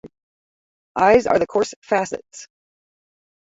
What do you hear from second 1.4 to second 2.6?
coarse facets.